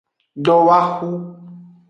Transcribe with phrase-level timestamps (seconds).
[0.45, 1.11] Dowohu.